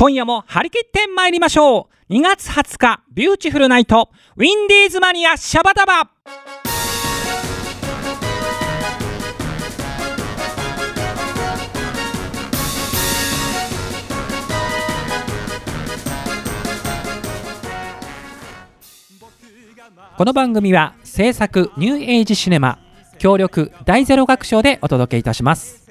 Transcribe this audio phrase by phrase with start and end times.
[0.00, 2.12] 今夜も張り切って参りましょう。
[2.12, 6.08] 2月20日ビューティフルナイトウィンディーズマニアシャバダバ。
[20.16, 22.78] この番組は制作ニューエイジシネマ
[23.18, 25.87] 協力大ゼロ学賞でお届けいたします。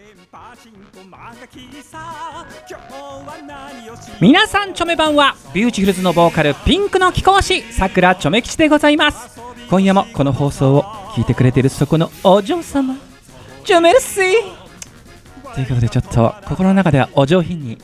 [4.19, 9.39] 皆さんチョメ版はビューティフルズのボーカルピンクの貴公子さくらチョメ吉でございます。
[9.69, 10.83] 今夜もこの放送を
[11.13, 12.95] 聞いてくれているそこのお嬢様
[13.63, 15.53] チョメルシー。
[15.53, 17.77] ということでちょっと心の中ではお上品に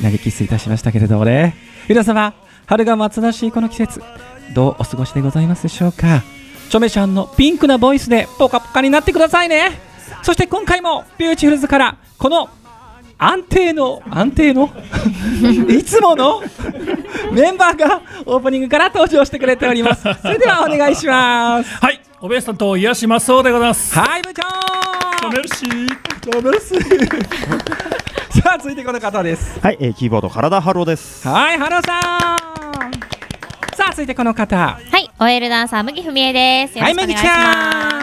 [0.00, 1.56] 投げキスいたしましたけれどもね。
[1.88, 2.32] 皆様
[2.66, 4.00] 春が待つらしいこの季節
[4.54, 6.22] どうお過ごしでございますでしょうか。
[6.70, 9.80] チョメちゃんのピンクなボイスでポカポカになってくださいね。
[10.22, 12.50] そして今回もビューティフルズからこの
[13.18, 14.70] 安定の安定の？
[15.68, 16.42] いつもの？
[17.32, 20.02] メンバーがオープニングから登場してくれております。
[20.22, 21.76] それではお願いします。
[21.76, 23.98] はい、おべえさんと癒しますそうでございます。
[23.98, 24.42] はい部長。
[25.30, 26.06] メルシー。
[26.34, 26.74] メルス
[28.42, 29.58] さあ続いてこの方です。
[29.62, 31.26] はい、えー、キーボード原田ハローです。
[31.26, 32.00] はいハローさん。
[33.76, 34.56] さあ続いてこの方。
[34.56, 36.78] はい、OL ダンサー麦文江です。
[36.78, 37.95] よはい麦ちろし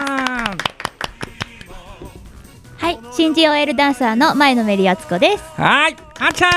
[2.76, 5.44] はい、新人 OL ダンサーの前野メリアツコです。
[5.56, 6.50] はいあちゃん。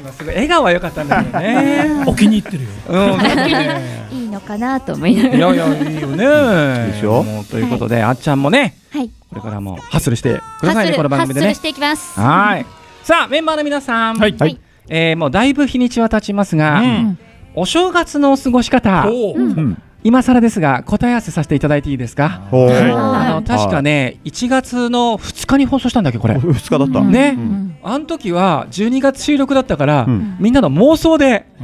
[0.00, 2.04] 今すごい笑顔は良かったんだけどね。
[2.06, 2.70] お気に入ってるよ。
[2.88, 4.08] うんね。
[4.12, 5.36] いいのかなと思いながら。
[5.36, 6.92] いやいやいいよね。
[6.92, 7.24] でしょ？
[7.50, 11.46] ということで、あっちゃんもねはい、これからもハッスルしてくださいねこの番組でね。
[11.46, 12.18] ハッスルしていきます。
[12.20, 12.66] はい。
[13.04, 14.34] さあメンバーの皆さん、はい。
[14.38, 14.58] はい。
[14.88, 17.18] えーもうだいぶ日にちは経ちますが、うん。
[17.54, 19.06] お正月のお過ごし方。
[19.08, 19.82] うん。
[20.06, 22.42] 今更ですが答え合わせさせていただいていいですか？
[22.52, 26.36] あの確かね1月の2日に放送したんだっけこれ。
[26.36, 27.00] お二日だった。
[27.00, 27.76] うんね、うん。
[27.82, 30.36] あの時は12月収録だったから、うん。
[30.38, 31.46] みんなの妄想で、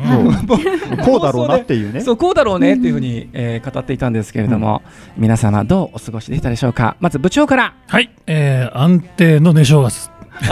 [1.04, 2.00] こうだろうなっていうね。
[2.00, 4.82] そうこうだろうねっていうふうに、えー語っていたんですけれども、
[5.16, 6.97] 皆様どうお過ごしでしたでしょうか？
[6.98, 7.75] まず部長から。
[7.86, 10.10] はい、えー、安定の寝正月。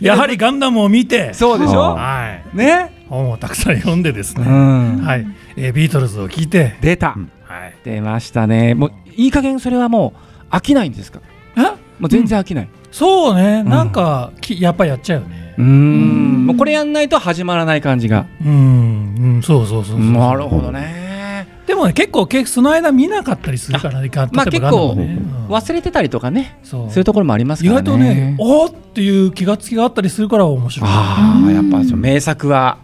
[0.00, 1.94] やはりガンダムを見て、そうでしょ？
[1.94, 4.98] はい、ね、本をたくさん読んでですうね、ん。
[5.04, 5.26] はい、
[5.56, 7.30] えー、ビートルズを聞いて、出た、うん。
[7.44, 8.74] はい、出ましたね。
[8.74, 10.14] もういい加減それはも
[10.50, 11.20] う飽きないんですか？
[11.56, 11.60] え？
[12.00, 12.68] もう全然飽きない。
[12.90, 13.68] そうね、ん。
[13.68, 15.54] なんかきやっぱやっちゃうよね。
[15.58, 15.60] う。
[15.60, 16.46] ーん。
[16.46, 18.26] もうこれやんないと始まらない感じが。
[18.44, 20.10] うん、うん、そうそうそうそう。
[20.12, 20.72] なるほど。
[20.72, 21.46] ね。
[21.66, 25.18] でもね、結構けその間見なかったりするからね、まあ例えばガンダムね。
[25.48, 25.54] うん。
[25.54, 26.58] 忘れてたりとかね。
[26.62, 26.88] そう。
[26.88, 27.86] いうところもあります意からね。
[27.86, 30.90] 外とね、おーっていう気がつきがあったりするから面白い。
[30.92, 32.83] ああやっぱ名作はうん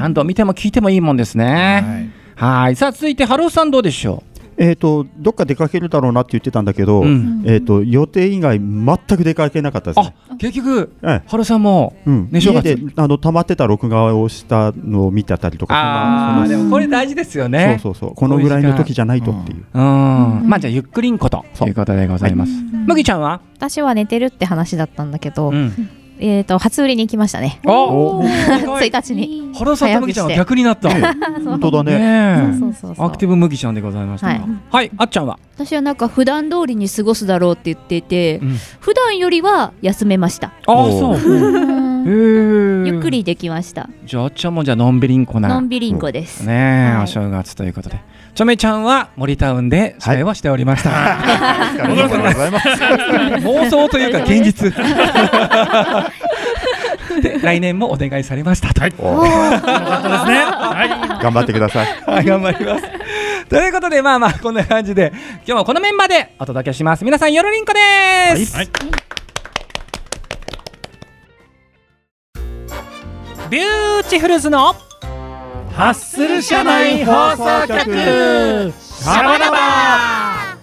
[0.00, 2.10] 何度見ても聞いてもいいもんですね。
[2.36, 2.64] はい。
[2.64, 2.76] はい。
[2.76, 4.22] さあ続いてハローさんどうでしょ
[4.56, 10.14] えっと、どっか出かけるだろうなって言ってたんだけどう、う、ん、えっと、予定以外全く出かけなかったですあね。
[10.38, 18.14] 結局えハローさんもえうん、ね家であの溜まってた録画をしたのを見てたりとかああでもこれ大事ですよそねうそうそう。
[18.14, 19.64] このぐらいの時じゃないとっていう。
[19.72, 19.82] うん。
[20.46, 22.52] まあじゃあゆっくりんことということでございます。
[22.86, 23.40] 麦ちゃんは？
[23.56, 27.60] 私は寝てるって話だったんだけど、うんえっ、と初売りに行きましたね。
[27.64, 29.52] おお1日に。
[29.54, 30.88] ハローさんと麦ちゃんは逆になった。
[30.94, 31.02] ね
[31.44, 32.52] 本当だね。
[32.54, 33.06] えそうそうそう。
[33.06, 34.32] アクティブ麦ちゃんでございましたが。
[34.34, 34.42] はい。
[34.70, 35.38] はいあっちゃんは？
[35.56, 38.56] 私はなんか普段通りに過ごすだろうって言っていて、うん。
[38.80, 40.48] 普段よりは休めました。
[40.48, 41.18] あそう。
[42.06, 43.88] ゆっくりできました。
[44.04, 46.46] じゃああっちゃんもじゃあのんびりんこなのんびりんこです。
[46.46, 47.04] ねえ、はい。
[47.04, 48.00] お正月ということで
[48.34, 52.68] ちょめちゃんは森タウンで司会をしておりました、ありがとうございます。
[52.68, 54.72] 妄想というか現実
[57.22, 58.92] で来年もお願いされましたと、はい。
[58.92, 61.22] はい。
[61.22, 62.24] 頑張ってください。
[62.24, 62.84] 頑張ります
[63.48, 65.12] ということでまあまあこんな感じで
[65.46, 68.68] 今日もこのメンバーでお届けします皆さんよろりんこです、はい。
[73.50, 74.76] ビューティフルズの
[75.74, 77.84] ハッスル社内放送局。
[77.86, 80.56] シャバダバ。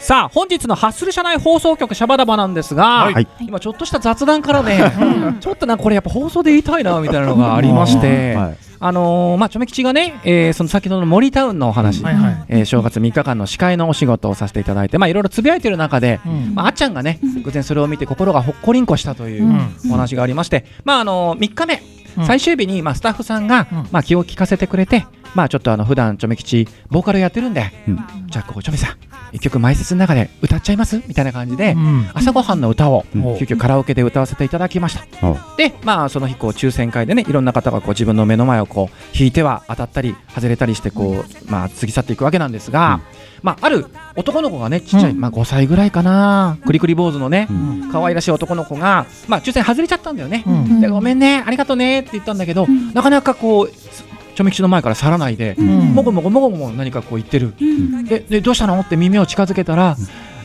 [0.00, 3.28] さあ本日のハッスル社内放送局シャバダバなんですが、はい。
[3.40, 12.44] 今ちょっとした雑談からねちょっとなんかこれやっぱ放送で言いたいなみたいなのがありまして、はいあのーまあちょめ吉がね、えーその先ほどの森タウンのお話、はいはい。
[12.48, 16.54] えー正月3日間の司会のお仕事をさせていただいてまあいろいろつぶやいてる中で、うん。
[16.54, 19.90] まあ、あっちゃんがね偶然それを見て心がほっこりんこしたといううん。
[19.90, 21.82] お話がありまして、まああのー3日目
[22.18, 22.26] うん。
[22.26, 23.78] 最終日に、まあ、スタッフさんが、うん。
[23.92, 27.98] まあ、気を利かせてくれて、まあ、ちょっとあの普段チョメ吉ボーカルやってるんで、うん。
[28.28, 28.96] じゃあここチョメさん
[29.32, 31.00] 一曲前説の中で歌っちゃいます？
[31.06, 32.10] みたいな感じで、うん。
[32.14, 33.22] 朝ごはんの歌をうん。
[33.38, 35.26] 急遽カラオケで歌わせていただきました。
[35.26, 43.00] あでまあその日こう抽選会でねいろんな方がこう自分の目の前をこう引いては当たったり外れたりしてこうまあ過ぎ去っていくわけなんですが、
[43.42, 43.86] まあある
[44.16, 47.92] 男の子がねちっちゃい、うんまあ5歳ぐらいかなクリクリ坊主のねうん。
[47.92, 50.80] 可愛らしい男の子がまあ抽選外れちゃったんだよね、うん。
[50.80, 53.70] でごめんねありがとうねって言ったんだけど、なかなかこう
[54.40, 55.66] ちょめ吉の前から去らないで、うん。
[55.92, 57.52] もごもごもごもご何かこう言ってる、
[58.08, 58.80] ででどうしたの？
[58.80, 59.98] って耳を近づけたら、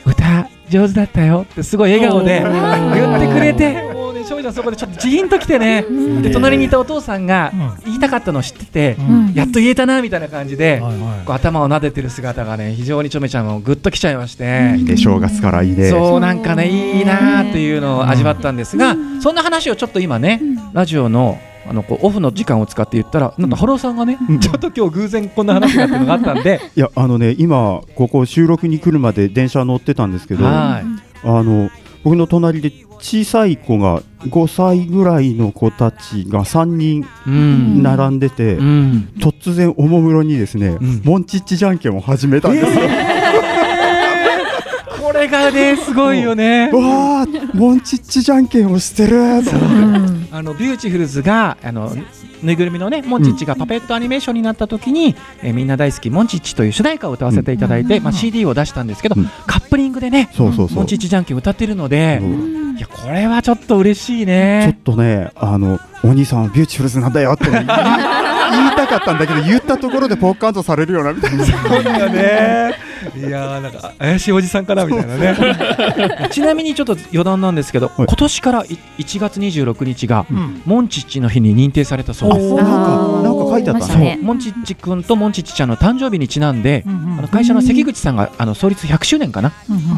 [0.05, 3.93] 歌上手だったよってすごい笑顔で言ってくれて。
[3.93, 5.85] もうね翔ちゃんそこでちょっとジーンときてね、
[6.21, 7.83] で隣にいたお父さんがうん。
[7.85, 9.33] 言いたかったのを知ってて、うん。
[9.33, 10.81] やっと言えたなみたいな感じで、
[11.25, 14.75] こう頭を撫でてる姿がね非常にちょめちゃんもグッときちゃいまして。
[14.83, 15.89] で正月からいいね。
[15.89, 16.67] そうなんかね
[16.97, 20.41] いいなーっていうのを味わったんですが、そんな話をちょっと今ね、
[20.73, 23.49] ラジオのあのこうオフの時間を使って言ったらなん。
[23.49, 24.39] かハローさんがね、うん。
[24.39, 31.43] ちょっと今日偶然こんな話があっのがあったんで、 いやあのね今ここ収録に来るまで電車乗ってたんですけどあはい。
[31.43, 31.69] の
[32.03, 37.81] 僕の隣で小さい子が5歳ぐらいの子たちが3人うん。
[37.83, 39.09] 並んでて、うん。
[39.19, 41.01] 突然おもむろにですね、ん。
[41.03, 42.69] モンチッチじゃんけんを始めたんですよ。
[45.01, 46.69] これがねすごいよね。
[46.71, 51.91] わあモンチッチじゃんけんをしてると思ってあのビューティフルズがあの
[52.43, 59.25] ぬいぐるみのねモンチッチがパペットアニメーションになった時に、えーみんな大好きモンチッチという主題歌を歌わせていただいて、まあ CD を出したんですけど、うん。
[59.47, 60.77] カップリングでねそうそうそう。
[60.77, 62.21] モンチッチじゃんけん歌ってるので、
[62.77, 64.79] いやこれはちょっと嬉しいちょっね。
[64.83, 67.45] とねあのお兄さんはビューティフルズなんだよって
[68.55, 71.45] 言いたかったんだけど言ったところでポッカンとされるようなみたいな。
[71.45, 72.73] そうだね。
[73.15, 76.29] いやーなんか怪しいおじさんかなみたいなね。
[76.31, 77.89] ちなみにちょっと余談なんですけど、い。
[77.97, 78.67] 今年からい
[78.97, 80.61] 1月26日が、うん。
[80.65, 82.53] モンチッチの日に認定されたそうです。
[82.55, 83.21] なんか。
[83.23, 83.99] なんか書いてあったそう。
[83.99, 87.19] ねモンチッチ君とモンチッチちゃんの誕生日にちなんで、うんうん。
[87.19, 89.51] あの会社の関口さんがあの創立100周年かな、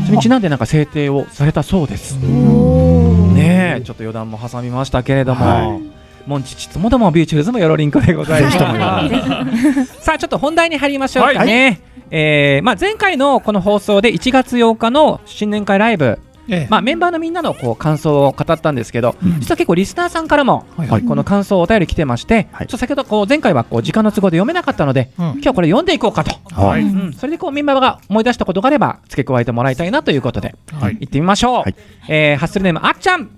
[0.06, 2.18] それにちなんでなんか制定をされたそうです。
[2.18, 5.80] ねえ、ちょっと余談も挟みましたけれども、は
[6.28, 8.42] モンチッチともどもビューチフルズもよろりんこでござい。
[8.44, 9.86] ます。
[10.04, 11.82] さあちょっと本題に入りましょうかね。
[12.12, 16.20] えーまあ、前回のこの放送で1月8日の新年会ライブ、
[16.50, 16.68] ええ。
[16.70, 19.40] まあ、メンバーのみんなのこう感想を語ったんですけど、うん。
[19.40, 21.04] 実は結構リスナーさんからも、はいはい。
[21.04, 22.68] この感想お便り来てまして、はい。
[22.68, 25.26] ちょっと先ほどこう前回はこう時間の都合で読めなかったので、うん。
[25.26, 26.84] 今日はこれ読んでいこうかと、はい。
[26.84, 30.98] うん、それでこうメンバーが思い出したことがあれば付け加えてもらいたいなということで、はい。
[31.00, 31.76] 行ってみましょう、はい。
[32.08, 33.30] えーハッスルネームあっちゃん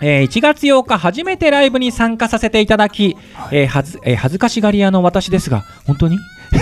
[0.00, 3.16] えー1月8日初めてライブに参加させていただき、
[3.52, 6.16] えーはずえー恥ずかしがり屋の私ですが本当に？
[6.16, 6.58] い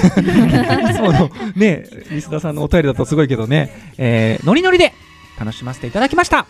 [0.94, 4.92] つものねリスナーさんのお便りだとすごいけどね、えーノリノリで
[5.38, 6.46] 楽しませていただきました、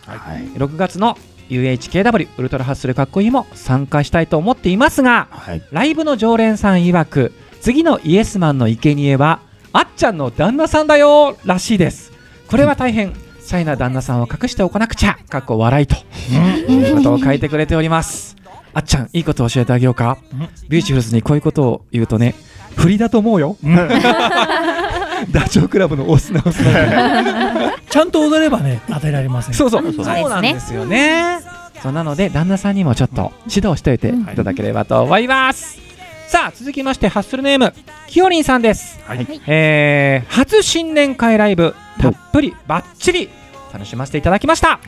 [0.54, 1.16] 6月の
[1.50, 5.62] UHKW ウルトラハッスルかっこいいも参加したいと思っていますがはい。
[5.70, 9.40] ライブの常連さん曰く次のイエスマンの生贄は
[9.72, 12.12] あっちゃんの旦那さんだよらしいです。
[12.48, 13.12] これは大変
[13.48, 15.96] シャイな旦那さんを隠しておかなくちゃかっこ笑いと。
[16.70, 18.36] いうことを書いてくれております。
[18.74, 20.18] あっちゃんいいことを教えてあげようか？
[20.34, 22.34] うんビューチフルズにこういうことを言うとね
[22.76, 23.56] 振りだと思うよ。
[25.32, 29.54] ダチョウ倶楽部の押すな押すなちゃんと踊ればね与えられません。
[29.54, 30.04] そうそう、そう。
[30.04, 31.40] そうなんですよね。
[31.82, 35.87] そうなので旦那さんにもちょっと指導しておいていただければと思います。
[36.28, 37.72] さあ続きましてハッスルネーム
[38.06, 39.00] きよりんさんです。
[39.04, 39.26] はい。
[39.46, 43.30] えー初新年会ライブたっぷりバッチリ
[43.72, 44.78] 楽しませていただきました。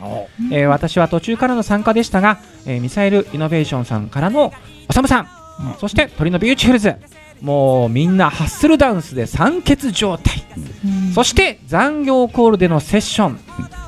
[0.51, 4.53] えー私は途中からの参加でしたが、えーミサイルイノベーションさんからの
[4.87, 5.27] おさむさん、
[5.71, 5.79] うん。
[5.79, 6.95] そしてトリのビューティフルズ。
[7.41, 10.43] もうみんなハッスルダンスで酸欠状態、
[11.15, 13.39] そしてアンコールでのセッション、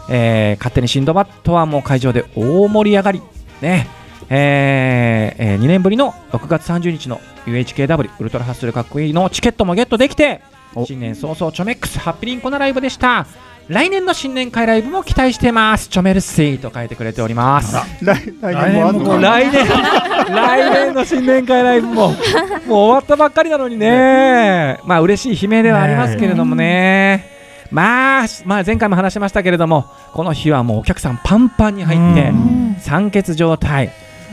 [0.09, 3.21] えー勝手にシンドバッドはもう会場で大盛り上がり。
[3.61, 3.87] ね
[4.29, 10.41] えーえー2年ぶりの6月30日の UHKW ウルトラハッスルかっこいいのチケットもゲットできて
[10.75, 10.85] お。
[10.85, 13.25] 新年早々チョメックスハッピリンコなライブでした。
[13.69, 15.87] 来年の新年会ライブも期待してます。
[15.87, 17.75] チョメルシーと書いてくれております。
[18.03, 19.65] 来来年も来年。
[20.27, 22.15] 来年の新年会ライブももう
[22.67, 24.79] 終わったばっかりなのにね。
[24.85, 27.29] まあ嬉しい悲鳴ではありますけれどもね。
[27.71, 32.75] まあ、まあ前回も話しましたけれどもこの日はもうお客さんパンパンに入ってうん。
[32.79, 33.91] 酸欠状態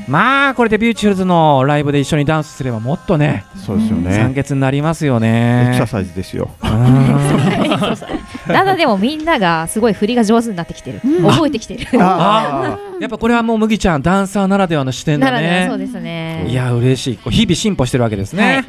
[0.09, 6.51] まあこれでビューチフルズのライブで一緒にダンスすればもっとねそうですよ酸ね欠になりますよエクねササイズですよ。
[6.63, 6.71] うん。
[8.47, 11.87] ただでもみんながすごい振りが上手になってきてる、覚えてきてる。
[12.01, 16.47] あやっぱこれはもう麦ちゃんダンサーならではの視点だならではそうねですね。
[16.49, 17.17] いや嬉しい。
[17.17, 18.65] こう日々進歩してるわけですね、はい。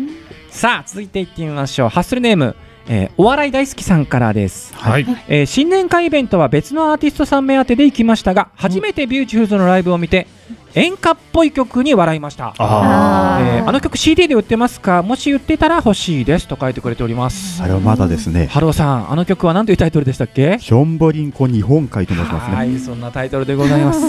[0.49, 1.89] さあ続いていってみましょう。
[1.89, 2.55] ハッスルネーム、
[2.87, 5.05] えーお笑い大好きさんからです、はい。
[5.27, 10.27] えー新年会イベントは別のアーティストさん目当てで行きましたが初めてビューティフルズのライブを見て
[10.73, 12.53] 演歌っぽい曲に笑いました。
[12.57, 15.03] あえーあの曲 CD で売ってますか？
[15.03, 17.61] もし売ってたら欲しいですと書いてくれております。
[17.61, 18.47] あれはまだですね。
[18.47, 20.57] ハローさんあの曲は何というタイトルでしたっけ？
[20.59, 22.55] ションボリンコ日本海と申しますね。
[22.55, 24.01] はいそんなタイトルでございます、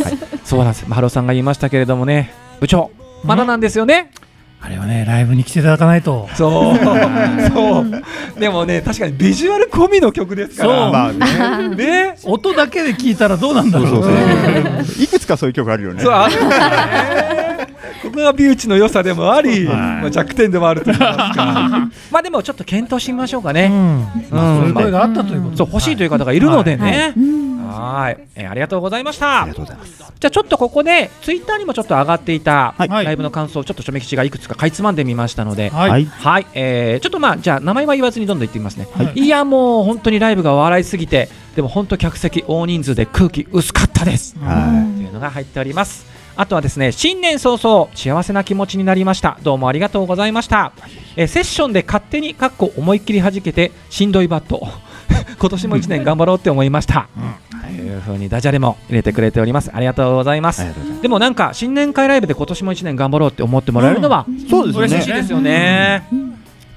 [0.44, 0.86] そうなんです。
[0.86, 2.32] ハローさんが言いましたけれどもね。
[2.60, 2.90] 部長
[3.24, 4.10] まだなんですよね、
[4.64, 6.28] あれはねライブに来ていただかないと。
[6.34, 6.76] そう。
[7.52, 8.40] そう。
[8.40, 10.84] でもね確かにビジュアル込みの曲ですから。
[10.84, 10.92] そう。
[10.92, 11.74] まあね。
[11.74, 13.88] ね音だけで聞いたらどうなんだろう。
[13.88, 14.12] そうそう
[14.84, 15.02] そう。
[15.02, 16.02] いくつかそういう曲あるよね。
[16.02, 16.12] そう。
[16.12, 19.76] あるんだねここがビューチの良さでもあり、はい。
[19.76, 21.88] まあ、弱点でもあると言いますか。
[22.10, 24.06] まあでもちょっと検討してみましょうかね、うん。
[24.30, 26.90] まあそういう声まがあったということあそう欲しいという方がいるのではい。
[26.90, 27.14] ね、
[27.72, 29.42] はい、えーありがとうございました。
[29.42, 29.98] ありがとうございます。
[29.98, 33.04] じゃあちょっとここでツイッターにもちょっと上がっていたはい。
[33.04, 36.04] ライブの感想をちょっとちょめきちがいくつかかいつまんでみましたので、はい、はい。
[36.04, 39.28] はい、えーちょっとまあじゃあ名前は言わずにどんどん言ってみますね、、はい。
[39.28, 44.36] やもう本当にライブが笑いすぎてでも本当客席大人数で空気薄かったです。
[44.38, 46.10] はというのが入っております。
[46.34, 49.36] あとはですね新年早々幸せな気持ちになりました。
[49.42, 50.72] どうもありがとうございました、
[51.16, 54.66] えーセッションで勝手にかっこ思いっきり弾けてしんどいバット
[55.38, 57.08] 今年も1年頑張ろうって思いました、
[57.62, 59.70] というふうにダジャレも入れてくれております。
[59.72, 60.64] ありがとうございます、
[61.00, 64.88] でもなんか新年会ライブで今年も1年頑張ろうって思ってもらえるのはそうですよね。
[64.94, 66.04] 嬉しいですよね。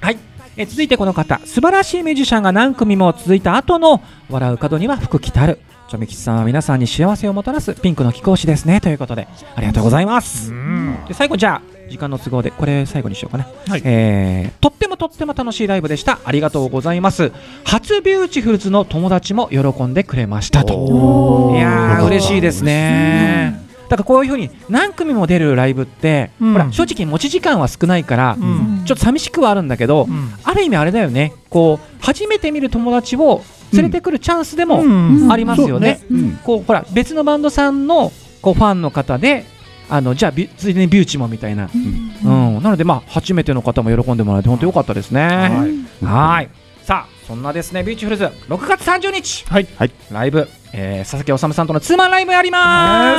[0.01, 0.17] はい、
[0.57, 1.39] えー続いてこの方。
[1.45, 5.59] 素晴らしいミュージシャンが何組も続いた後の笑う角には福来たる。
[5.87, 8.81] チョメ吉さんは皆さんに幸せをもたらすピンクの貴公子ですね。
[8.81, 10.51] ということでありがとうございます。
[10.51, 10.97] うん。
[11.07, 13.81] で最後じゃあ時間の都合でこれ最後にしようかな、はい。
[13.83, 14.74] えーとっても
[15.09, 16.19] とっても楽しいライブでした。
[16.25, 17.31] ありがとうございます。
[17.63, 21.53] 初ビューティフルズの友達も喜んでくれましたと。
[21.55, 23.63] いやー嬉しいですね。
[23.85, 26.53] だからこういうふうに何組も出るライブって、うん。
[26.53, 28.81] ほら正直持ち時間は少ないから、うん。
[28.85, 30.33] ちょっと寂しくはあるんだけど、うん。
[30.43, 31.33] ある意味あれだよね。
[31.49, 33.43] こう初めて見る友達を
[33.73, 35.31] 連れてくるチャンスでもうん。
[35.31, 36.01] ありますよね。
[36.43, 39.45] こうほら別のバンドさんのこうファンの方で
[39.89, 45.77] あのじゃあビついでにビューチもみたいな、うんなのでまあ初めての方も喜んでもらえて本当良かったですね。
[46.03, 46.49] はい。
[46.83, 49.67] さあそんなですねビューチフルズ6月30日、はい。
[49.77, 49.91] はい。
[50.11, 53.17] ライブ、えー佐々木修さんとのツーマンライブやりま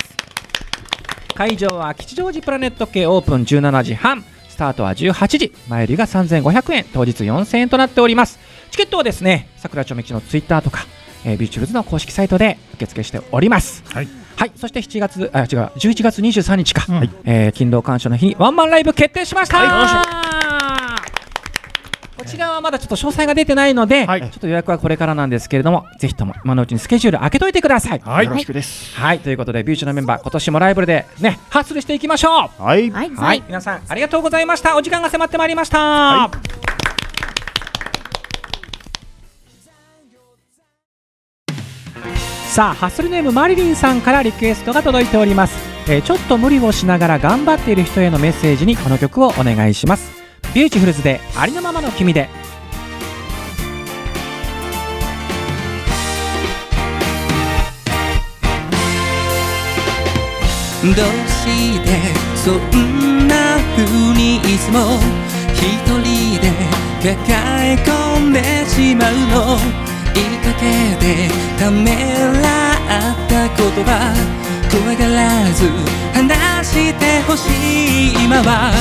[0.00, 4.24] す、会場は吉祥寺プラネット K オープン17時半。
[4.48, 6.86] スタートは18時前売りが3500円。
[6.94, 8.38] 当日4000円となっております。
[8.70, 10.86] チケットはですね桜町めきちのツイッターとか、
[11.26, 13.84] えービューチフルズの公式サイトで受付しております。
[13.86, 17.10] はいはいそして7月あ違う11月23日か、はい。
[17.24, 19.56] えー勤労感謝の日にワンマンライブ決定しました、
[22.18, 24.20] こちらはまだちょっと詳細が出てないので、はい。
[24.20, 28.00] ちょっと予約はこれからなんですけれどもぜひとも今のうちにスケジュール開けといてください。
[28.00, 28.26] はい。
[28.26, 28.94] よろしくです。
[28.94, 32.62] はいということでビューチのメンバー今年もライブでねハッスルしていきましょう。
[32.62, 32.90] はい。
[32.90, 33.10] はい。
[33.10, 34.76] はい、皆さんありがとうございました。
[34.76, 36.30] お時間が迫ってまいりました、
[42.56, 45.54] さあハッスルネームマリリンさんからリクエストが届いております、
[45.90, 50.10] えーちょっと無理をしながら頑張っている人へのメッセージにこの曲をお願いします。
[50.54, 52.30] ビューティフルズでありのままの君で。
[60.82, 60.94] どう
[61.28, 61.90] して
[62.36, 63.84] そんな風
[64.14, 64.98] にいつも
[65.52, 65.62] 一
[66.00, 66.50] 人で
[67.02, 67.76] 抱え
[68.16, 69.12] 込んでしまう
[69.90, 69.95] の？
[70.16, 71.92] いかけてため
[72.42, 74.14] らった言葉
[74.70, 75.68] 怖がらず
[76.14, 77.48] 話してほし
[78.12, 78.72] い今は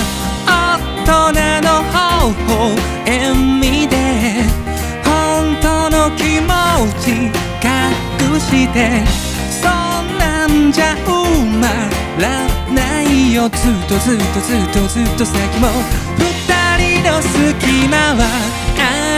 [0.47, 2.75] 大人の方法
[3.05, 3.95] 笑みで
[5.03, 6.53] 本当の気持
[7.01, 7.27] ち
[7.61, 9.03] 隠して
[9.61, 11.67] そんなんじゃ埋ま
[12.17, 15.67] らないよずっとずっとずっとずっと先も
[16.17, 18.64] 二人の隙間は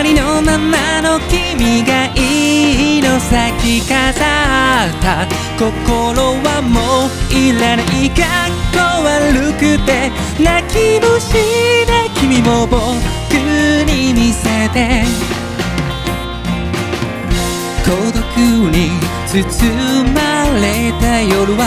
[0.08, 5.28] りのままの君がいいの咲き飾った。
[5.60, 8.10] 心はもういらない。
[8.12, 11.36] かっこ悪くて泣き虫
[11.88, 12.78] な君も僕
[13.92, 15.04] に見せて。
[17.84, 18.22] 孤独
[18.72, 18.92] に
[19.28, 19.34] 包
[20.14, 20.20] ま
[20.62, 21.64] れた夜は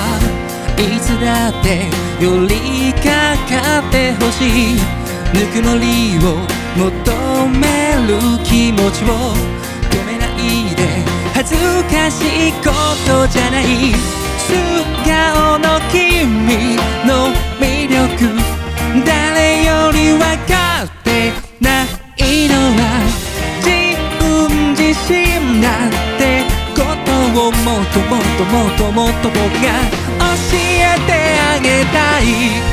[0.78, 1.88] いつだって
[2.22, 4.80] 寄りかかってほしい。
[5.32, 7.79] ぬくもりを求め
[8.10, 9.06] る気持ちを
[9.88, 10.82] 止めないで
[11.32, 12.70] 恥ずかしいこ
[13.06, 13.94] とじゃない。
[14.46, 14.52] 素
[15.06, 16.76] 顔の君
[17.06, 18.34] の魅力。
[19.06, 21.84] 誰より分かってな
[22.18, 22.54] いの。
[22.78, 22.80] は
[23.62, 23.70] 自
[24.18, 25.14] 分自身
[25.62, 26.22] なんて
[26.74, 29.70] ことをもっともっともっともっと僕が
[30.18, 32.24] 教えてあげたい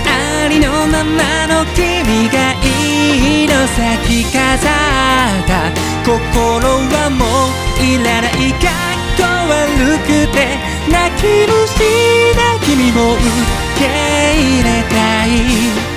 [0.05, 2.66] ありのままの君がい
[3.47, 5.71] の咲き飾った
[6.05, 10.37] 心はもういらないかっこ悪くて
[10.89, 11.83] 泣き虫
[12.35, 13.21] な君も受
[13.77, 13.85] け
[14.35, 15.96] 入れたい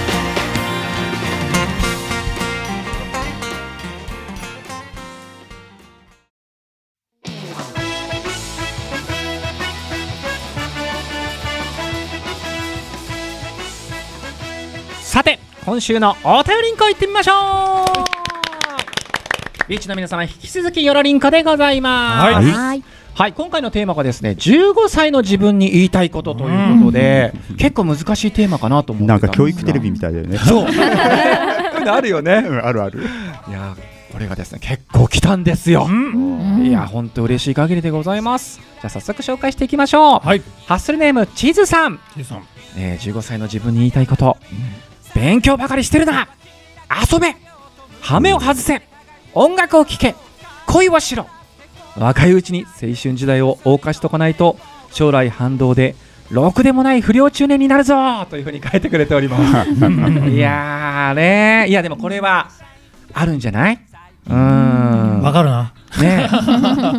[15.64, 17.87] 今週のお便りんこ行ってみましょう。
[19.69, 22.35] ビーチの皆様引き続きよろりんこでございます。
[22.35, 22.45] はい。
[22.45, 22.85] はい。
[23.14, 30.38] はい、今回のテーマがですね15歳の自分に言いたいことということで、結構難しいテーマかなと思ってなんか教い育テレビみたいだよね。
[30.38, 30.67] そう。
[31.87, 32.43] あるよね。
[32.47, 33.02] うんあるある。
[33.49, 33.76] いや
[34.12, 36.67] これがですね結構来たんですよ、うん。
[36.67, 38.59] いや本当嬉しい限りでございます。
[38.59, 40.43] じゃあ早速紹介していきましょう、はい。
[40.67, 42.43] ハッスルネームチーズさん、チーさん。
[42.79, 44.37] えー15歳の自分に言いたいこと、
[45.21, 46.29] 勉強ばかりしてるな。
[47.12, 47.37] 遊べ。
[48.00, 48.81] 羽目を外せ。
[49.35, 50.15] 音楽を聴け。
[50.67, 51.27] 恋をしろ
[51.99, 54.57] 若いうちに青春時代を謳歌しとかないと
[54.93, 55.95] 将来反動で
[56.31, 59.69] ろくでもない不良中年になるぞというふうに書いてくれております。
[60.31, 61.67] いやーね。
[61.69, 62.49] いやでもこれは
[63.12, 63.79] あるんじゃない？
[64.27, 65.21] うーん。
[65.23, 65.75] わかるな。
[66.00, 66.31] ね。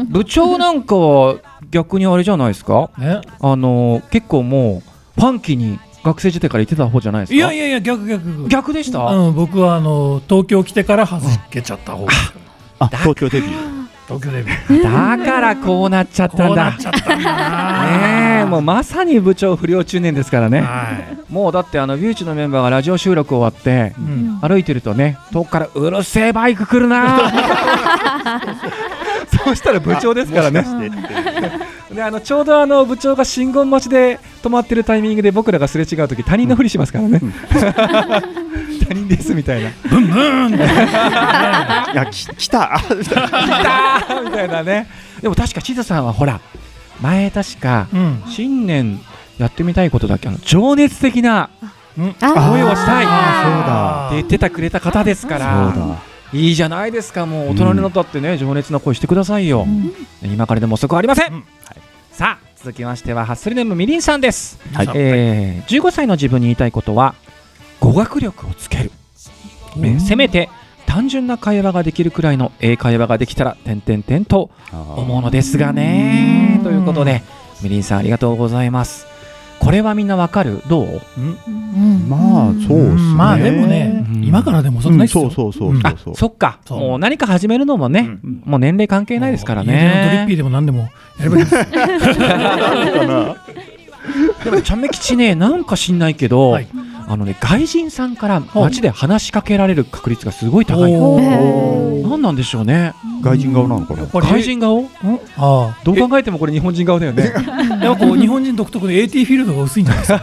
[0.09, 1.35] 部長なんかは
[1.71, 2.91] 逆にあれじゃないですか？
[2.99, 4.83] ねあの結構も
[5.17, 7.35] うファンキーに学生時代から言ってた方じゃないですか？
[7.35, 8.73] いやいやいや逆逆逆。
[8.73, 12.33] でした、うん、僕はあの東京来てから外けちゃった方です
[12.79, 13.81] あ、東京デビュー。
[14.07, 15.17] 東京デビュー。
[15.17, 20.61] だからこうなっちゃったこんだねえもうまさに部長不良中年ですからね。
[20.61, 20.89] は
[21.29, 21.31] い。
[21.31, 24.39] もうだってあのビューチのメンバーがラジオ収録終わってうん。
[24.41, 27.31] 歩いてるとね遠くからうるせえバイク来るな
[29.45, 30.65] そうしたら部長ですからね
[31.93, 37.19] であのちょうどあの部長が信号待ちで止まってるタイミングで僕らがすれ違う時他人のふりしますからね。
[37.51, 39.69] 他人ですみたいな。
[39.89, 40.59] ブンブン い
[41.95, 42.79] や、き来た。
[42.79, 44.87] 来たーみたいなね。
[45.21, 46.39] でも確か地図さんはほら
[47.01, 48.23] 前確かうん。
[48.27, 48.99] 新年
[49.37, 50.29] やってみたいことだっけ？
[50.29, 51.49] あの情熱的な
[51.97, 52.15] うん。
[52.21, 53.05] あ声をしたい。
[53.05, 55.97] あって言ってたくれた方ですかそうらだ。
[56.33, 57.49] いいじゃないですかもう。
[57.49, 59.67] 大人になったってね、情熱の声してくださいよ、
[60.23, 61.39] 今からでも遅くありません、うん。
[61.39, 61.80] はい
[62.21, 64.87] さあ続きましてはハッスルネームみりんさんです、はい。
[64.93, 67.15] えー15歳の自分に言いたいことは
[67.79, 68.91] 語学力をつける、
[69.77, 70.47] えーせめて
[70.85, 76.61] 単純な会話ができるくらいの英会話ができたら点々点と思うのですがね。
[76.63, 77.23] ということで
[77.63, 79.07] みりんさんありがとうございます
[79.61, 80.61] これはみんなわかる？
[80.67, 81.01] どう？
[81.17, 81.37] うん。
[81.45, 83.13] うんまあ、そうっすね。
[83.15, 84.23] まあでもねうん。
[84.25, 85.29] 今からでも遅くうんないっすよ。
[85.29, 85.97] そうそうそうそう。
[86.03, 86.15] そう。
[86.15, 86.59] そっか。
[86.65, 86.79] そう。
[86.79, 88.41] もう何か始めるのもね、うん。
[88.43, 91.55] もう年齢関係ないですからもう家のドリッピーねでも何でもやればいいです。
[91.61, 93.37] よ
[94.43, 96.67] でもねちゃめきちねなんか知んないけど、はい
[97.13, 102.93] あのね外人さんから街で話しかけられる確率がすごい高いおー何なんでしょうね。
[103.21, 104.05] 外人顔なのかな？
[104.05, 104.79] 外人顔？
[104.79, 104.87] うん
[105.37, 105.77] あ。
[105.83, 107.33] どう考えてもこれ日本人顔だよね。
[107.35, 110.13] あ やっぱこう日本人独特で AT フィールドが薄いんじゃないで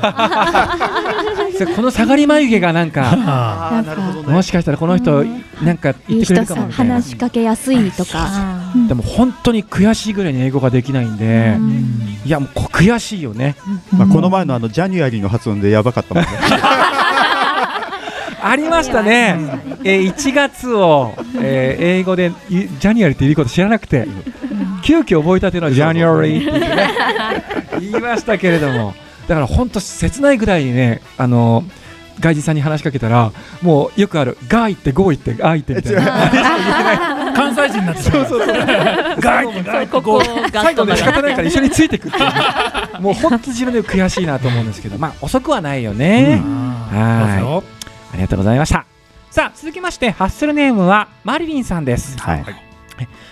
[1.58, 1.72] すか？
[1.76, 3.82] この下がり眉毛がなんか
[4.26, 5.24] もしかしたらこの人
[5.62, 6.94] なんか言ってくれるかもみたいな。
[6.94, 8.10] 話しかけやすいとか。
[8.14, 11.56] あ でも本当に悔しいぐらいに英語ができないんで、
[12.24, 13.56] いやもうこ悔しいよね。
[13.96, 16.28] まあ、この前のあのジャニュアリーの発音でやばかったもんね。
[18.42, 19.36] ありましたね、
[19.84, 24.06] えー1月を、えー英語でいジャニュアリーって言うこと知らなくて、
[24.84, 28.94] 急遽覚えたてのジャニュアリーって言ってね言いましたけれども。
[29.28, 31.62] だから本当切ないぐらいにねあの
[32.18, 33.30] 外人さんに話しかけたら
[33.62, 37.28] もうよくある「が」言って「ご」言って「あ」言ってみたいな。
[37.38, 38.56] 関西人になってそうそうそう。
[39.20, 42.24] ガイってガイっ最後ッとね仕方ないから一緒についてくっていう。
[42.24, 42.32] ね
[42.98, 44.98] もう本当自分で悔しいなと思うんですけど。
[44.98, 46.42] まあ遅くはないよね、
[46.90, 47.77] はい
[48.12, 48.86] ありがとうございました。
[49.30, 52.18] さあ続きましてハッスルネームはマリリンさんです。
[52.18, 52.44] はい。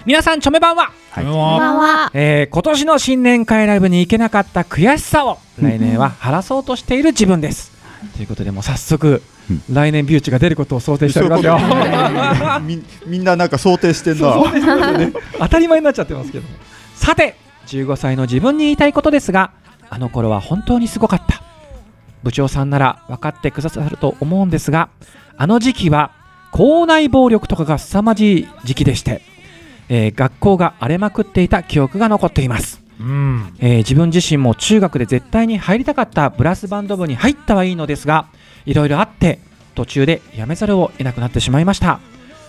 [0.04, 1.24] 皆さんチョメ版は、はい。
[1.24, 2.10] うこんばわんは？
[2.14, 7.72] えー今年の新年会ライブに行けなかった悔しさを来年は晴らそうとしている自分です、
[8.16, 9.62] ということでもう早速、うん。
[9.72, 11.58] 来年ビューチが出ることを想定しておりますよ。
[12.60, 14.36] みみんななんか想定してんな。
[15.40, 16.44] 当たり前になっちゃってますけど。
[16.94, 17.36] さて
[17.66, 19.50] 15歳の自分に言いたいことですが
[19.90, 21.42] あの頃は本当にすごかった
[22.26, 24.88] 部長さんなら分かってくださると思うんですが
[25.36, 26.10] あの時期は
[26.50, 29.22] 校内暴力とかが凄まじい時期でして、
[29.88, 33.54] えー学校が荒れまくっていた記憶が残っています、うん。
[33.60, 38.26] えー自分自身も中学で絶対に入りたかったブラスバンド部に入ったはいいのですが
[38.64, 39.38] いろいろあって
[39.76, 42.00] 途中で辞めざるを得なくなってしまいました、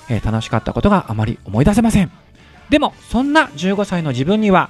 [0.10, 2.12] えー楽しかったことがあまり思い出せません。
[2.70, 4.70] でもそんな15歳の自分には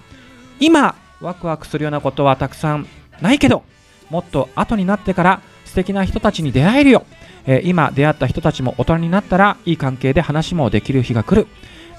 [0.59, 2.87] 今ワクワクするようなことはたくさん
[3.21, 3.63] ないけど
[4.09, 7.05] もっと後になってから素敵な人たちに出会えるよ、
[7.45, 11.47] えー今出会った人たちも大人になったらいい関係で話もできる日が来る。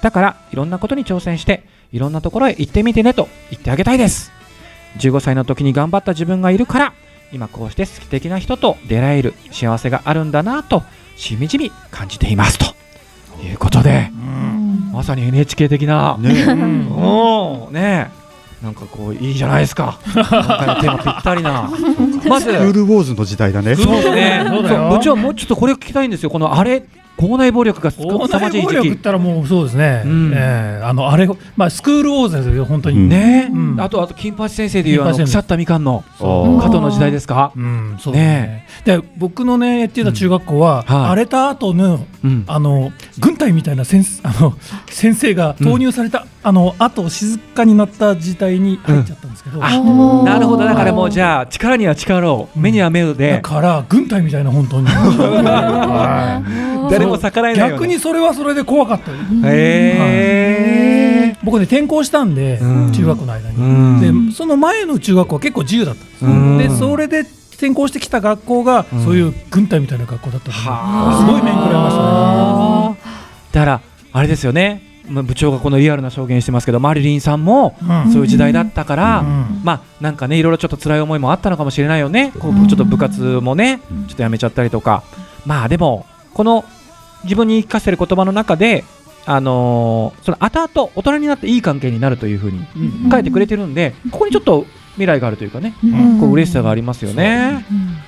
[0.01, 4.31] だからいろんなことに挑戦していろんなところへ行ってみてねと言ってあげたいです。
[4.99, 6.93] 15歳の時に頑張った自分がいるから
[7.31, 9.33] 今こうして素敵な人と出会える。
[9.51, 10.83] 幸せがあるんだなと
[11.15, 12.65] しみじみ感じていますと。
[13.43, 14.11] いうことで。
[14.91, 16.17] まさに NHK 的な。
[16.19, 16.29] ね
[17.71, 18.18] ねえ
[18.61, 19.99] なんかこういいじゃないですか。
[20.13, 21.71] 今回のテーマぴったりな。
[22.27, 23.75] まずクールウォーズの時代だね。
[23.75, 24.45] そうですね。
[24.47, 24.89] そうだよ。
[24.89, 26.29] 部長もうちょっとこれ聞きたいんですよ。
[26.29, 26.83] このあれ
[27.19, 30.31] 校内暴力がす校さまじい内暴力ったらもうそうですね、うん。
[30.33, 31.27] ええあのあれ、
[31.57, 32.97] まあ、スクールウォーズですよ、本当に。
[32.97, 33.09] うん。
[33.09, 33.49] ね。
[33.49, 33.81] え、うん。
[33.81, 38.29] あとあと金八先生でいうあの腐ったみかんの加藤の時代ですか、うん、そうですね。
[38.29, 38.67] ね。
[38.85, 41.05] で僕のね言ってた中学校は、うんはい。
[41.07, 44.53] 荒れた後のうん、あの軍隊みたいな先生あの
[44.89, 50.65] 先生が投入された、あの後静かになった時代に入っちゃったんですけど、なるほど。
[50.65, 54.87] だからもうじゃあ力には力を目には目をだでから軍隊みたいな本当に。
[54.91, 56.43] は
[56.87, 56.91] い。
[56.91, 59.17] 誰も逆らえない逆にそれはそれで怖かったよ。
[59.45, 62.91] へえ僕ね転校したんで、うん。
[62.91, 64.27] 中学校の間に、うん。
[64.29, 67.21] でその前の中学校は結構自由だったんです、それで
[67.53, 69.03] 転校してきた学校が、うん。
[69.03, 71.25] そういう軍隊みたいな学校だったので、はあ。
[71.25, 72.01] すごい面食らいました
[73.05, 73.13] ね。
[73.51, 74.87] だからあれですよね。
[75.07, 78.11] まあ部長がこのリアルな証言してますけどマリリンさんもうん。
[78.11, 79.61] そういう時代だったから、うん。
[79.63, 82.31] まあなんかねいろいろちょっと辛い思いもあったのかもしれないよね。
[82.39, 82.51] こう。
[82.51, 85.03] うんちょっと部活もねうんちょっとやめちゃったりとか。
[85.45, 86.65] まあでもこの
[87.23, 88.83] 自分に言い聞かせる言葉の中で
[89.25, 92.65] あのーその後々大人になっていい関係になるというふうに
[93.11, 95.73] 書いてくれてるんでここにちょっと未来があるというかね
[96.19, 97.65] こう嬉しさがありますよね。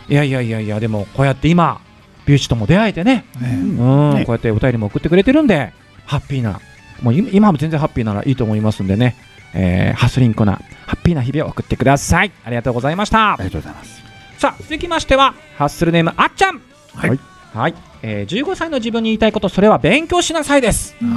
[0.10, 1.80] いやいやいやいやでもこうやって今
[2.26, 3.26] ビューチとも出会えてね。
[3.42, 4.26] うん、ね。
[4.26, 5.74] こうやってお便りも送ってくれてるんで、
[6.06, 6.60] ハッピーな、
[7.02, 9.16] もう今今も全然ハッピーならいいと思いますんでね、
[9.54, 10.54] えーハスリンコな、
[10.86, 12.32] ハッピーな日々を送ってください。
[12.46, 13.34] ありがとうございました。
[13.34, 13.38] あ。
[13.38, 14.02] りがとうございます。
[14.38, 16.62] さあ、続きましては、ハッスルネーム、あっちゃん。
[16.96, 17.20] はい。
[17.54, 20.96] はい、えー15歳の自分に言いたいこと、それは勉強しなさいです。
[21.02, 21.08] うん。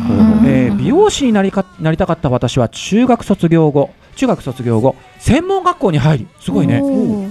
[0.46, 6.82] えー美容師になりかなりたかった私は中学卒業後、中学卒業後、専門学校に入り、すごいね。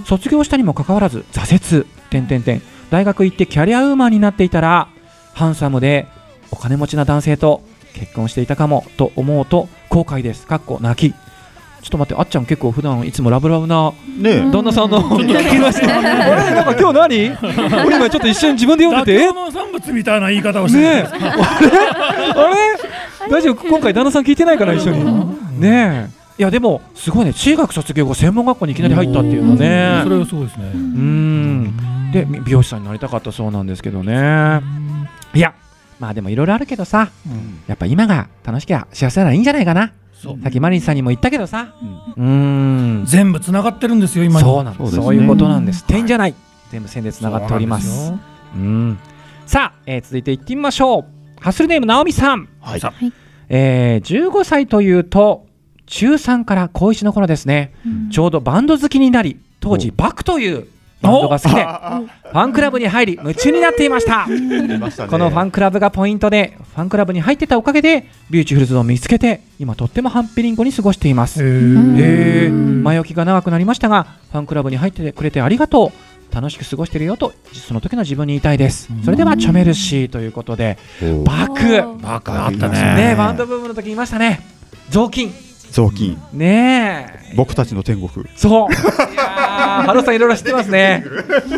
[0.06, 1.86] 卒業したにもかかわらず挫折。
[2.10, 4.88] 点点点大学行ってキャリアウーマンになっていたら
[5.32, 6.06] ハンサムで
[6.52, 7.62] お金持ちな男性と
[7.94, 10.46] 結婚していたかもと思うと後悔です。
[10.46, 11.14] かっこ泣き
[11.84, 14.40] ちょっと待ってあっちゃん結構普段いつもラブラブなねえ。
[14.50, 15.98] 旦那さんの聞きました。
[15.98, 17.36] あれなんか今日何？
[17.86, 19.22] 俺今ちょっと一瞬自分で読んでて。
[19.22, 20.84] 妥協の産物みたいな言い方をしてる。
[20.86, 21.02] ねえ。
[21.02, 22.48] あ
[23.28, 23.30] れ？
[23.30, 23.68] 大丈夫？
[23.68, 25.60] 今回旦那さん聞いてないかな一緒に。
[25.60, 26.40] ねえ。
[26.40, 30.00] いやでもすごいね中学卒業後専門学校にいきなり入ったっていうのね。
[30.04, 30.70] それはすごいですね。
[30.74, 32.10] うん。
[32.12, 34.62] で美容師さんになりたかったそうなんですけどね。
[35.34, 35.52] いや
[36.00, 37.10] まあでもいろいろあるけどさ。
[37.66, 39.88] やっぱ今が楽しきゃ幸せならいいんじゃないかな。
[39.88, 41.74] そうさっきマリンさんにも言ったけどさ。
[42.16, 42.24] うん。
[42.24, 43.04] うーん。
[43.06, 44.46] 全部つながってるんですよ今に。
[44.48, 44.96] そうなんです。
[44.96, 45.02] ね。
[45.02, 45.84] そういうことなんです。
[45.84, 46.34] 点じゃない。
[46.70, 47.88] 全部線でつながっております。
[47.88, 48.22] そうなんで
[48.56, 48.98] うん。
[49.46, 51.04] さあ、えー続いていってみましょう。
[51.40, 52.48] ハッスルネームナオミさん。
[52.60, 52.80] はい。
[53.48, 55.46] えー15歳というと
[55.86, 57.74] 中3から高1の頃ですね。
[58.10, 60.66] ちょうどバンド好きになり当時 BAKUという
[61.02, 64.26] バンドが好きでファンクラブに入り夢中になっていました。
[64.30, 65.10] 出ましたね。
[65.10, 71.42] このファンクラブがポイントでファンクラブに入ってたおかげでビューティフルズを見つけて今とってもハッピリンコに過ごしています。
[71.42, 72.48] へえー。
[72.48, 76.34] ー前置きが長くなりましたがファンクラブに入ってくれてありがとう。
[76.34, 78.88] 楽しく過ごしてるよとその時の自分に言いたいです。
[79.04, 80.78] それではチョメルシーということで
[81.24, 83.10] バクバカあったね。
[83.10, 83.14] ね。
[83.16, 84.40] バンドブームの時言いましたね。
[84.90, 85.32] 雑巾。
[85.70, 86.20] 雑巾。
[86.32, 87.34] ねえ。
[87.36, 88.26] 僕たちの天国。
[88.34, 88.74] そう。
[88.74, 91.04] ハローさんいろいろ知ってますね。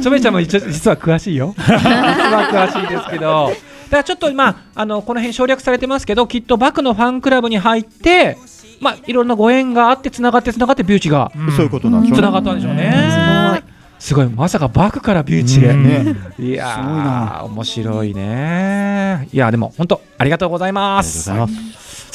[0.03, 1.55] ちょめちゃんも実は詳しいよ。
[1.57, 3.76] 実は詳しいですけど。
[3.87, 8.37] だからちょっと今あのこの辺省略されてますけど、きっとバクのファンクラブに入って、
[8.81, 12.23] まあいろんなご縁があってつながってつながってビューチがそういうことなんでしょうね。
[12.23, 13.63] つながったんでしょうね。
[13.99, 15.73] すごいまさかバクからビューチへ。
[15.73, 16.15] ね。
[16.39, 19.29] いやー面白いね。
[19.33, 20.59] いやでも本当ありがとうご。
[20.59, 21.23] ざいます。
[21.23, 21.47] さ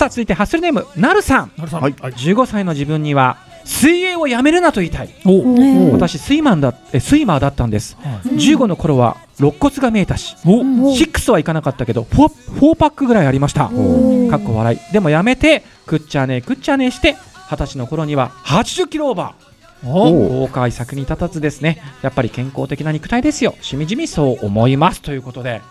[0.05, 1.51] あ続いてハッスルネームなるさん。
[1.57, 5.09] なるさんはい15歳の自分には水泳をやめるなと言いたい。
[5.25, 5.91] お。
[5.93, 10.61] 私スイマンだえスイマーだったんです、15の頃は肋骨が見えたしお。
[10.61, 13.71] 6はいかなかったけど 4, 4パックぐらいありました。
[13.73, 14.93] おかっこ笑い。
[14.93, 17.15] でもやめてくっちゃねーくっちゃねーして
[17.49, 19.87] 二十歳の頃には80キロオーバー。
[19.87, 20.45] お。
[20.45, 21.81] 後悔先に立たずですね。
[22.01, 23.55] やっぱり健康的な肉体ですよ。
[23.61, 25.01] しみじみそう思います。
[25.01, 25.61] ということで。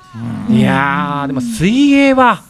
[0.51, 2.43] いやーでも水泳は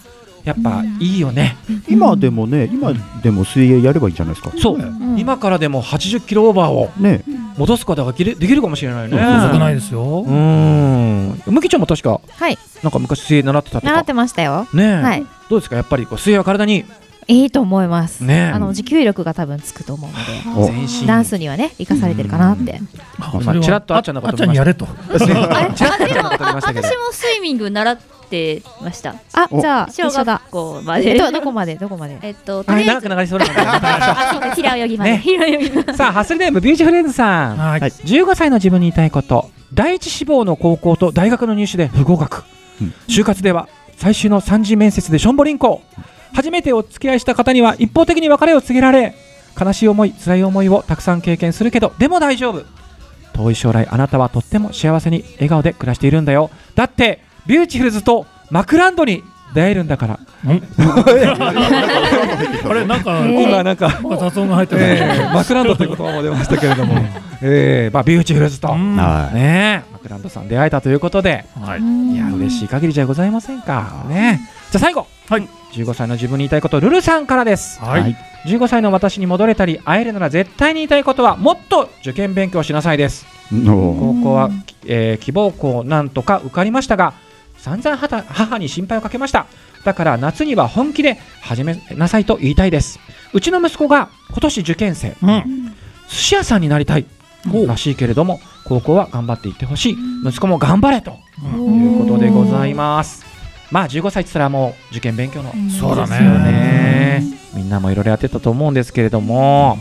[0.44, 1.56] やっぱいいよね。
[1.88, 4.52] 今でもね、今でも水泳やればいいじゃないですか。
[4.58, 4.80] そう。
[5.16, 7.22] 今からでも80キロオーバーをね。
[7.58, 9.16] 戻すことができるできるかもしれないね。
[9.18, 10.00] 遅くないですよ。
[10.02, 11.42] うーん。
[11.46, 12.56] むきちゃんも確か、はい。
[12.82, 13.92] なんか昔水泳習ってたとか。
[13.92, 14.66] 習ってましたよ。
[14.72, 15.26] ねえ、はい。
[15.50, 15.76] どうですか？
[15.76, 16.86] やっぱりこう水泳は体に。
[17.28, 18.24] いいと思います。
[18.24, 18.54] ねえ。
[18.54, 20.10] あの持久力が多分つくと思う
[20.48, 20.66] のお。
[20.66, 21.00] 全身。
[21.02, 22.80] で、ダンスにはね生かされてるかなって。
[23.42, 24.88] 今あちらっとあっちゃんのことあっちゃんにやれと。
[25.10, 25.36] 私も
[27.12, 27.98] スイミング習っ
[28.30, 29.16] てました。
[29.34, 29.60] あ、お。
[29.60, 30.50] じゃあ小学。
[30.50, 31.74] 校までどどこまで？
[31.74, 32.18] どこまで？
[32.22, 33.40] えっととはいりあえず長くなりそう
[34.54, 35.18] 平泳ぎまで、ね。
[35.18, 35.92] 平泳ぎまで。
[35.92, 37.56] うさあハッスルネームビューティフルエンズさん。
[37.56, 37.80] はい。
[37.80, 39.50] はい15歳の自分に言いたいこと。
[39.74, 42.44] 第一志望の高校と大学の入試で不合格、
[42.80, 42.94] うん。
[43.08, 45.82] 就活では最終の三次面接でしょんぼりんこ。
[46.32, 49.14] 初めてお付き合いした方には一方的に別れを告げられ
[49.60, 52.64] 悲しい思い辛い思いをたくさん経験するけどでも大丈夫。
[53.32, 56.50] 遠い将来あなたはとっても幸せに笑顔で暮らしているんだよ。
[56.74, 59.22] だってビューティフルズとマクランドに
[59.54, 60.18] 出会えるんだから。
[62.64, 66.94] あれなんかえー今なんか、なんか雑音が入ってるえーマクランドという言葉も出ましたけれども、
[67.42, 69.32] えーまあ、ビューティフルズと、ね。
[69.34, 71.44] えマクランドさん出会えたということで。
[71.60, 71.80] はい。
[71.80, 74.04] いや嬉しい限りじゃございませんか。
[74.08, 74.40] ね。
[74.70, 75.48] じゃあ最後、はい。
[75.72, 77.80] 15歳の自分に言いたいことルルさんからです。
[77.80, 78.16] はい。
[78.46, 83.26] 15歳の私に戻れたり会えるなら絶対に言いたいことはもっと受験勉強しなさいです。
[83.52, 84.50] の高校は、
[84.86, 87.12] えー希望校なんとか受かりましたが
[87.62, 89.46] 散々母母に心配をかけました。
[89.84, 92.98] だから夏には本気で始めなさいと言いたいです。
[93.32, 95.16] うちの息子が今年受験生。
[95.22, 95.74] うん。
[96.08, 97.06] 寿司屋さんになりたい。
[97.66, 99.96] らしいけれども高校は頑張っていってほしい。
[100.26, 101.12] 息子も頑張れと
[101.56, 103.24] いうことでございます。
[103.70, 107.22] まあ15歳って言ったらもう受験勉強のそうだね。
[107.54, 109.78] みんなもいろいろやってたと思うんですけれども。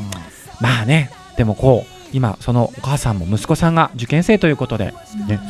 [0.61, 4.93] まあねでもこう今そのお母さんも息子さんが受験生ということで。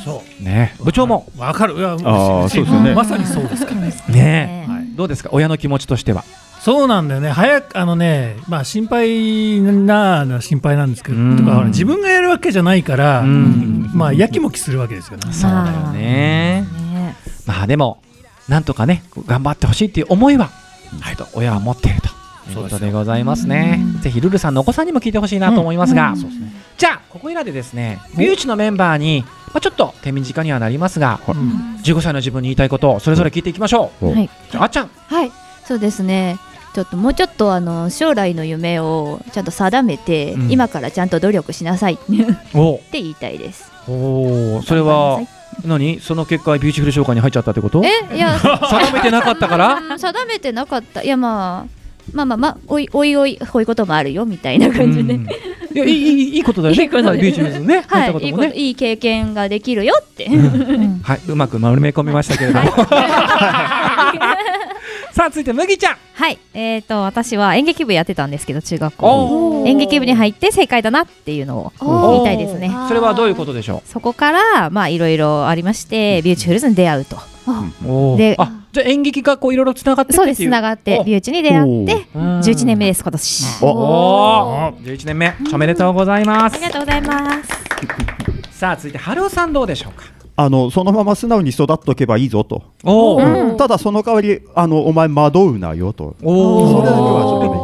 [0.04, 0.44] そう。
[0.44, 0.76] ね。
[0.84, 1.28] 部長も。
[1.38, 1.78] わかる。
[1.78, 2.94] いやあそうですよね。
[2.94, 3.94] まさにそうですからね。
[4.10, 4.66] ね。
[4.68, 4.86] はい。
[4.96, 5.30] どうですか？
[5.32, 6.24] 親の気持ちとしては。
[6.60, 7.32] そうなんだよね。
[7.32, 11.38] 早くあのねまあ心配なな心配なんですけどうん。
[11.38, 13.90] とか自分がやるわけじゃないからうん。
[13.94, 15.32] まあやきもきするわけですよね。
[15.32, 16.62] そうだよね。
[16.62, 17.16] ね。
[17.46, 18.02] まあでも
[18.50, 20.50] なんとかね頑張ってほしいっていう思いは
[21.00, 22.10] はいと親は持っていると
[22.56, 23.80] ことでございますね。
[24.02, 26.52] ぜひルルさんのお子さんにも聞いてほしいなと思いますが、そうですね。
[26.78, 31.78] じゃあここいらでですねビューチのメンバーに、まあ、ちょっと手短にはなりますがうん。
[31.84, 34.30] 15歳の自分に言いたいことをそれぞれ聞いていきましょう、おはい。
[34.52, 34.88] じゃああっちゃん。
[34.88, 35.32] はい。
[35.66, 36.38] そうですね。
[36.74, 40.52] ちょっともうちょっとあの将来の夢をちゃんと定めて、うん。
[40.52, 41.96] 今からちゃんと努力しなさい。
[41.96, 42.04] って
[42.54, 43.72] お言いたいです。
[43.88, 45.20] おそれは
[45.66, 46.00] 何？
[46.00, 47.82] その結果ビューティフル紹介に入っちゃったってこと？
[47.84, 48.16] え？
[48.16, 48.38] いや。
[48.40, 49.74] 定めてなかったから？
[49.74, 51.02] うん定めてなかった。
[51.04, 51.79] いやまあ
[52.14, 55.28] まあまあまあおいおいおいこういうこともあるよみたいな感じで、うん。
[55.72, 56.84] いやいいいいことだよね。
[56.84, 57.84] いいことでビューティフルね。
[57.88, 58.08] はい。
[58.08, 61.00] いいこといい経験ができるよって、うん。
[61.04, 61.20] はい。
[61.28, 62.70] うまく丸め込みましたけれども
[65.20, 65.98] さあ続いて麦ちゃん。
[66.14, 66.40] はい。
[66.54, 69.64] えっと私は演劇部やってたんですけど中学校。
[69.64, 72.72] お演劇部に入って正解だなっていうのを言いたいですね。
[72.88, 77.18] それはどういうことでしょそこからまあいろいろありましてビューティフルズに出会うと。
[77.18, 78.18] うおー。
[78.18, 80.42] であじゃあ演劇がこういろいろつながってってそうです。
[80.42, 81.04] つながってお。
[81.04, 82.40] ビューチに出会ってうん。
[82.40, 83.66] 11年目です今年。
[83.66, 84.84] おおー。
[84.86, 85.36] 11年目。
[85.54, 86.54] おめでとうございます。
[86.54, 87.50] ありがとうございます。
[88.58, 90.19] さあ続いて春尾さんどうでしょうか？
[90.42, 93.58] あのそのまま素直に育っとけばいいぞと、うん。
[93.58, 96.16] ただその代わりあのお前惑うなよと。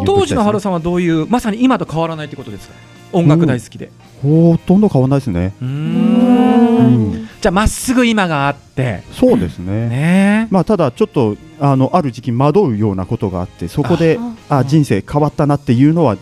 [0.05, 2.75] 当時の春尾さんはどういうまさに今と変わらないってことですか？
[3.11, 3.91] 音楽大好きで。
[4.21, 7.13] ほとんど変わんないですね、うーうん。
[7.13, 9.03] ん、じゃあまっすぐ今があって。
[9.11, 9.89] そうですね。
[9.89, 10.47] ね。
[10.49, 16.17] まあただちょっとあのある時期惑うようなことがあってそこであ人生変わったなっていうのは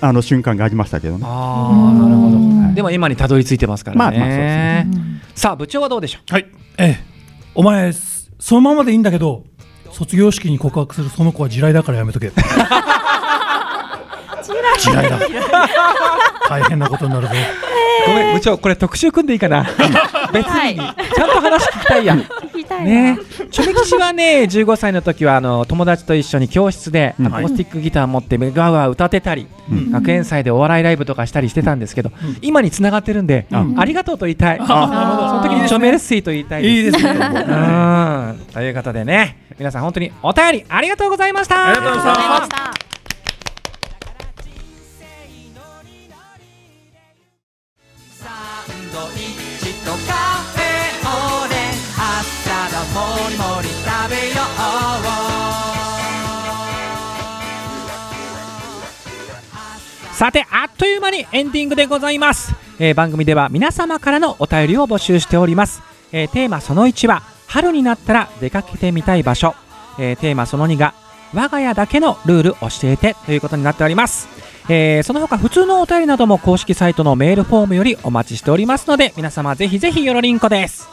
[0.00, 1.24] あの瞬間がありましたけどね。
[1.26, 2.36] ああなるほど。
[2.36, 4.88] うんでも今にたどり着いてますからまあまあそうですね。
[5.34, 6.46] さあ部長はどうでしょはい。
[6.78, 6.98] ええ。
[7.54, 7.92] お前
[8.38, 9.44] そのままでいいんだけど
[9.92, 12.30] 卒業式に告白するその子は地雷だからやめとけ
[14.78, 15.18] 地雷だ
[16.48, 17.32] 大変なことになるぞ。
[17.34, 17.36] う
[18.08, 19.66] ごめん部長これ特集組んでいいかな？
[20.32, 22.20] 別にちゃんと話聞きたいやん。
[22.20, 22.84] 聞きたいな。
[22.84, 23.18] ね、
[23.50, 27.26] チョメ吉はね15歳の時はあの友達と一緒に教室でうん。
[27.26, 29.90] アコースティックギター持ってガーガー歌ってたり、うん。
[29.90, 33.80] 学園祭でお笑いライブとかしたりしてたんですけど、今に繋がってるんで、うん。
[33.80, 35.28] ありがとうと言いたい、あなるほど。
[35.28, 37.10] その時にチョメルスイと言いたいいいですね。
[37.10, 38.46] うん。
[38.52, 41.68] ということでね皆さん本当にお便りありがとうございました。
[41.68, 42.85] ありがとうございました
[60.16, 69.54] さてあっという間にエンディングでございます、えー番組では皆様からのお便りを募集しております、えーテーマその1は春になったら出かけてみたい場所、
[69.98, 70.94] えーテーマその2が
[71.34, 74.26] 我が家だけのルール教えてということになっております、
[74.70, 80.88] えーその他普通のお便りなども公式サイトのメールフォームよりお待ちしておりますので皆様ぜひぜひよろりんこです。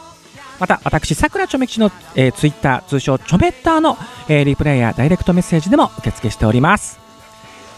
[0.60, 3.96] また私さくらちょめ吉の、えー、ツイッター通称ちょめッターの、
[4.28, 7.00] えーリプレイやダイレクトメッセージでも受付しております。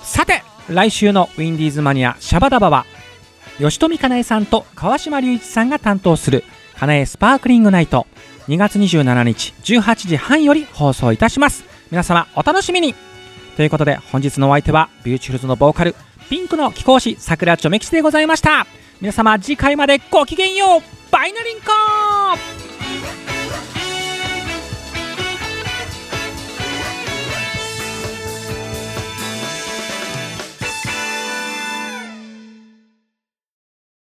[0.03, 2.87] さて来週のウィンディーズマニアシャバダバは
[3.59, 6.45] 吉富かなえさんと川島隆一さんが担当する
[6.77, 8.07] かなえスパークリングナイト
[8.49, 11.65] 2月27日18時半より放送いたします。
[11.91, 12.95] 皆様お楽しみに。
[13.57, 15.95] ということで本日のお相手はビューチュルズのボーカル
[16.29, 18.67] ピンクの貴公子桜ちょめ吉でございました。
[19.01, 20.83] 皆様次回までごきげんよう。
[21.13, 23.26] バイナリンコ